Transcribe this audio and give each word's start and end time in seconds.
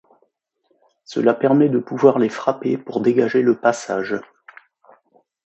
Cela 1.03 1.35
permet 1.35 1.69
de 1.69 1.77
pouvoir 1.77 2.17
les 2.17 2.29
frapper 2.29 2.75
pour 2.75 3.01
dégager 3.01 3.43
le 3.43 3.55
passage. 3.55 4.19